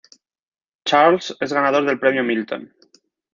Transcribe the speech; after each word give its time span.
Charles 0.83 1.37
es 1.39 1.53
ganador 1.53 1.85
del 1.85 1.99
premio 1.99 2.23
Milton. 2.23 2.73